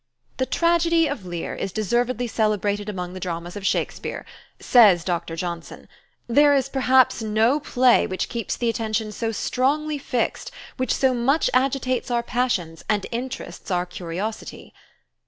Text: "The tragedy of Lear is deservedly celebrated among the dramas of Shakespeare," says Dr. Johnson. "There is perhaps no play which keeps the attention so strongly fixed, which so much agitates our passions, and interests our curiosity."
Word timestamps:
"The 0.37 0.47
tragedy 0.47 1.05
of 1.05 1.27
Lear 1.27 1.53
is 1.53 1.71
deservedly 1.71 2.25
celebrated 2.25 2.89
among 2.89 3.13
the 3.13 3.19
dramas 3.19 3.55
of 3.55 3.63
Shakespeare," 3.67 4.25
says 4.59 5.03
Dr. 5.03 5.35
Johnson. 5.35 5.87
"There 6.27 6.55
is 6.55 6.69
perhaps 6.69 7.21
no 7.21 7.59
play 7.59 8.07
which 8.07 8.27
keeps 8.27 8.57
the 8.57 8.67
attention 8.67 9.11
so 9.11 9.31
strongly 9.31 9.99
fixed, 9.99 10.49
which 10.77 10.95
so 10.95 11.13
much 11.13 11.51
agitates 11.53 12.09
our 12.09 12.23
passions, 12.23 12.83
and 12.89 13.05
interests 13.11 13.69
our 13.69 13.85
curiosity." 13.85 14.73